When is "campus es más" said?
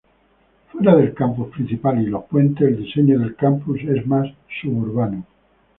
3.35-4.27